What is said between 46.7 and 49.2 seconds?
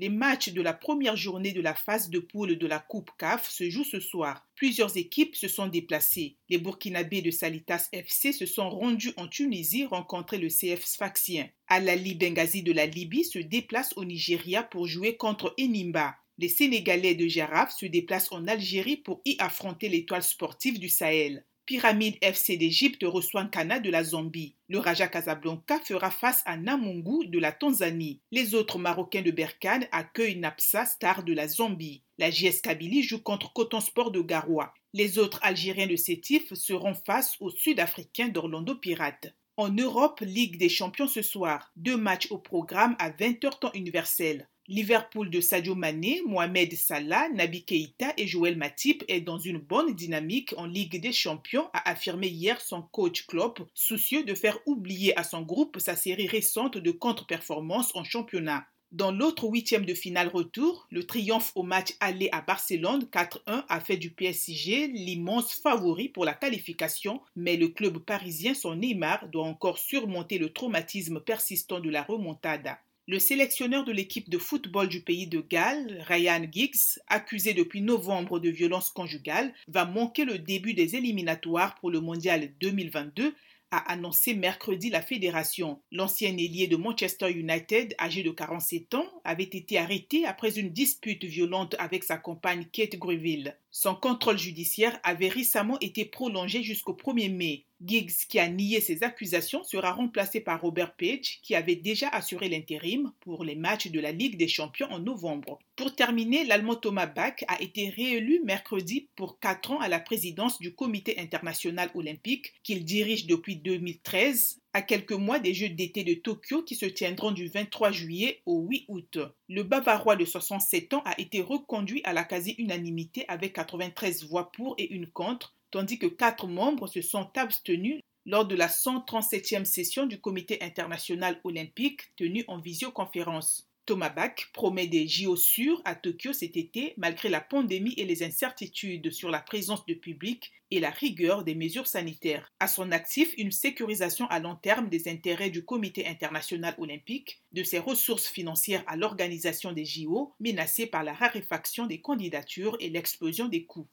Salah, Nabi Keita et Joël Matip